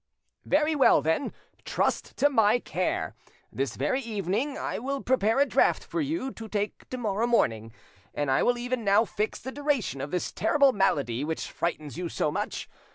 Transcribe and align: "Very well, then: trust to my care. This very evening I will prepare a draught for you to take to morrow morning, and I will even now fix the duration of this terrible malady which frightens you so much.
"Very 0.45 0.73
well, 0.73 1.03
then: 1.03 1.31
trust 1.63 2.17
to 2.17 2.27
my 2.27 2.57
care. 2.57 3.13
This 3.53 3.75
very 3.75 4.01
evening 4.01 4.57
I 4.57 4.79
will 4.79 5.03
prepare 5.03 5.39
a 5.39 5.45
draught 5.45 5.83
for 5.83 6.01
you 6.01 6.31
to 6.31 6.47
take 6.47 6.89
to 6.89 6.97
morrow 6.97 7.27
morning, 7.27 7.71
and 8.11 8.31
I 8.31 8.41
will 8.41 8.57
even 8.57 8.83
now 8.83 9.05
fix 9.05 9.37
the 9.39 9.51
duration 9.51 10.01
of 10.01 10.09
this 10.09 10.31
terrible 10.31 10.71
malady 10.73 11.23
which 11.23 11.51
frightens 11.51 11.99
you 11.99 12.09
so 12.09 12.31
much. 12.31 12.67